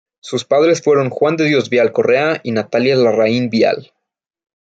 [0.19, 3.93] Sus padres fueron Juan de Dios Vial Correa y Natalia Larraín Vial.